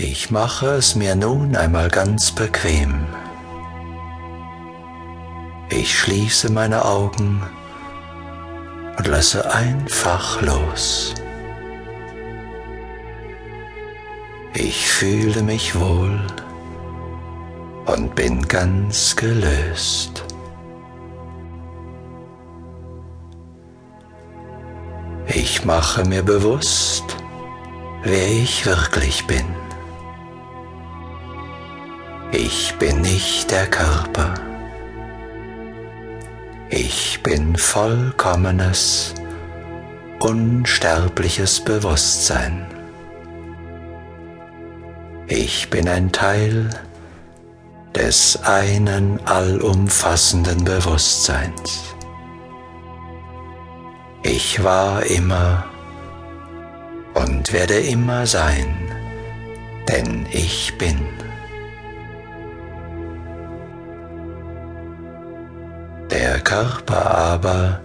Ich 0.00 0.30
mache 0.30 0.76
es 0.76 0.94
mir 0.94 1.16
nun 1.16 1.56
einmal 1.56 1.88
ganz 1.88 2.30
bequem. 2.30 3.04
Ich 5.70 5.98
schließe 5.98 6.52
meine 6.52 6.84
Augen 6.84 7.42
und 8.96 9.08
lasse 9.08 9.52
einfach 9.52 10.40
los. 10.40 11.14
Ich 14.54 14.86
fühle 14.86 15.42
mich 15.42 15.74
wohl 15.74 16.24
und 17.86 18.14
bin 18.14 18.46
ganz 18.46 19.16
gelöst. 19.16 20.24
Ich 25.26 25.64
mache 25.64 26.04
mir 26.04 26.22
bewusst, 26.22 27.16
wer 28.04 28.28
ich 28.28 28.64
wirklich 28.64 29.26
bin. 29.26 29.44
Ich 32.30 32.74
bin 32.78 33.00
nicht 33.00 33.50
der 33.50 33.66
Körper. 33.66 34.34
Ich 36.68 37.22
bin 37.22 37.56
vollkommenes, 37.56 39.14
unsterbliches 40.20 41.64
Bewusstsein. 41.64 42.66
Ich 45.26 45.70
bin 45.70 45.88
ein 45.88 46.12
Teil 46.12 46.68
des 47.94 48.38
einen 48.44 49.18
allumfassenden 49.24 50.64
Bewusstseins. 50.64 51.94
Ich 54.22 54.62
war 54.62 55.02
immer 55.06 55.64
und 57.14 57.54
werde 57.54 57.80
immer 57.80 58.26
sein, 58.26 58.76
denn 59.88 60.26
ich 60.30 60.76
bin. 60.76 60.98
Körper 66.48 67.14
aber 67.14 67.80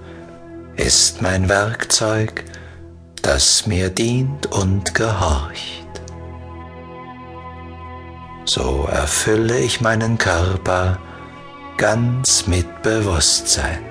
ist 0.78 1.22
mein 1.22 1.50
Werkzeug, 1.50 2.46
das 3.22 3.68
mir 3.68 3.90
dient 3.90 4.46
und 4.54 4.96
gehorcht. 4.96 5.90
So 8.46 8.88
erfülle 8.90 9.60
ich 9.60 9.82
meinen 9.82 10.18
Körper 10.18 10.98
ganz 11.76 12.48
mit 12.48 12.84
Bewusstsein. 12.84 13.84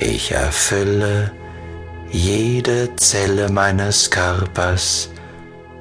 Ich 0.00 0.32
erfülle 0.32 1.32
jede 2.10 2.94
Zelle 2.96 3.48
meines 3.48 4.10
Körpers 4.10 5.08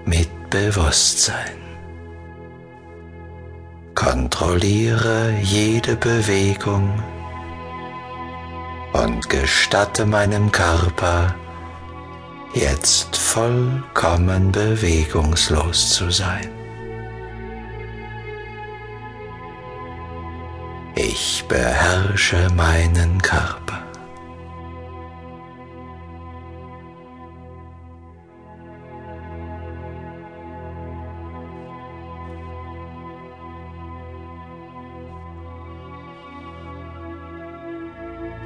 mit 0.05 0.29
Bewusstsein. 0.49 1.60
Kontrolliere 3.95 5.37
jede 5.41 5.95
Bewegung 5.95 7.03
und 8.93 9.29
gestatte 9.29 10.05
meinem 10.05 10.51
Körper 10.51 11.35
jetzt 12.53 13.15
vollkommen 13.15 14.51
bewegungslos 14.51 15.93
zu 15.93 16.09
sein. 16.09 16.49
Ich 20.95 21.45
beherrsche 21.47 22.47
meinen 22.55 23.21
Körper. 23.21 23.80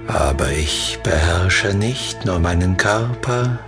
Aber 0.07 0.51
ich 0.51 0.99
beherrsche 1.03 1.73
nicht 1.73 2.25
nur 2.25 2.39
meinen 2.39 2.77
Körper, 2.77 3.59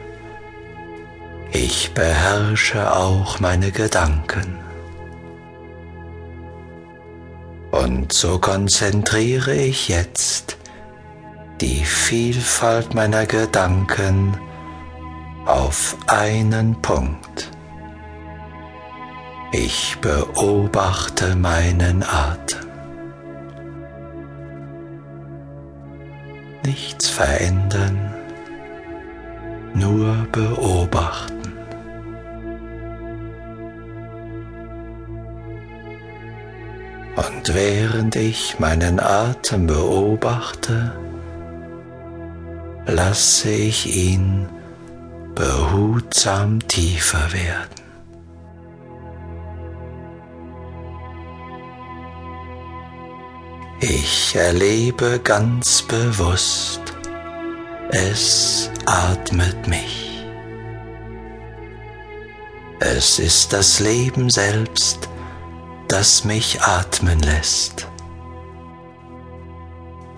ich 1.52 1.92
beherrsche 1.94 2.96
auch 2.96 3.40
meine 3.40 3.72
Gedanken. 3.72 4.60
Und 7.72 8.14
so 8.14 8.40
konzentriere 8.40 9.54
ich 9.56 9.88
jetzt 9.88 10.58
die 11.62 11.84
Vielfalt 11.84 12.94
meiner 12.94 13.26
Gedanken 13.26 14.38
auf 15.46 15.96
einen 16.08 16.80
Punkt. 16.82 17.52
Ich 19.52 19.98
beobachte 20.02 21.36
meinen 21.36 22.04
Atem. 22.04 22.67
Nichts 26.68 27.08
verändern, 27.08 28.14
nur 29.74 30.28
beobachten. 30.32 31.54
Und 37.16 37.54
während 37.54 38.16
ich 38.16 38.60
meinen 38.60 39.00
Atem 39.00 39.66
beobachte, 39.66 40.92
lasse 42.86 43.50
ich 43.50 43.96
ihn 43.96 44.48
behutsam 45.36 46.60
tiefer 46.68 47.32
werden. 47.32 47.87
Ich 53.80 54.36
erlebe 54.36 55.20
ganz 55.24 55.84
bewusst, 55.84 56.82
es 57.92 58.72
atmet 58.88 59.68
mich. 59.68 60.26
Es 62.80 63.20
ist 63.20 63.54
das 63.54 63.80
Leben 63.80 64.32
selbst, 64.32 65.08
das 65.88 66.24
mich 66.24 66.60
atmen 66.64 67.20
lässt. 67.20 67.88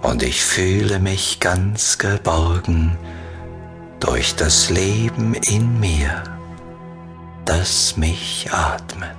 Und 0.03 0.23
ich 0.23 0.41
fühle 0.41 0.99
mich 0.99 1.41
ganz 1.41 1.97
geborgen 1.97 2.97
durch 3.99 4.37
das 4.37 4.69
Leben 4.69 5.33
in 5.33 5.81
mir, 5.81 6.23
das 7.43 7.97
mich 7.97 8.47
atmet. 8.53 9.17